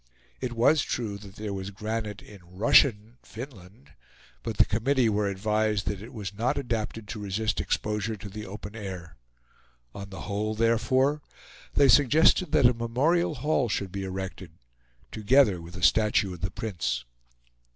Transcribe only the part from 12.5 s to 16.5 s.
that a Memorial Hall should be erected, together with a statue of the